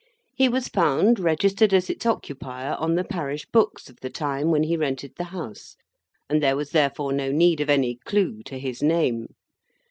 [0.35, 4.63] He was found registered as its occupier, on the parish books of the time when
[4.63, 5.75] he rented the House,
[6.27, 9.27] and there was therefore no need of any clue to his name.